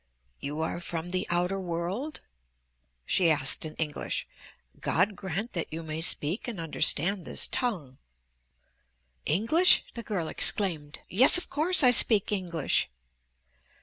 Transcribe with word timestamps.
"You 0.39 0.61
are 0.61 0.79
from 0.79 1.11
the 1.11 1.27
outer 1.29 1.59
world?" 1.59 2.21
she 3.05 3.29
asked 3.29 3.65
in 3.65 3.75
English. 3.75 4.27
"God 4.79 5.15
grant 5.15 5.53
that 5.53 5.71
you 5.71 5.83
may 5.83 6.01
speak 6.01 6.47
and 6.47 6.59
understand 6.59 7.23
this 7.23 7.47
tongue." 7.47 7.99
"English?" 9.27 9.83
the 9.93 10.01
girl 10.01 10.27
exclaimed, 10.27 11.01
"Yes, 11.07 11.37
of 11.37 11.51
course, 11.51 11.83
I 11.83 11.91
speak 11.91 12.31
English." 12.31 12.89